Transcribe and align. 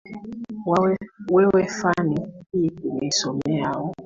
wewe 1.35 1.67
fani 1.67 2.27
hii 2.51 2.71
umeisomea 2.83 3.69
au 3.73 3.93